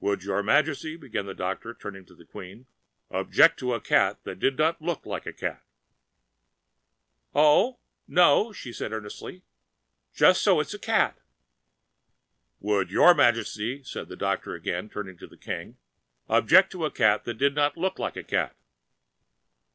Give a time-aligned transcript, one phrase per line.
[0.00, 2.66] "Would your majesty," began the doctor, turning to[Pg 224] the Queen,
[3.10, 5.62] "object to a cat that did not look like a cat?"
[7.34, 7.78] "Oh,
[8.08, 9.42] no," cried she, earnestly,
[10.14, 11.18] "just so it's a cat!"
[12.60, 15.76] "Would your majesty," said the doctor again, turning to the King,
[16.26, 18.56] "object to a cat that did not look like a cat?"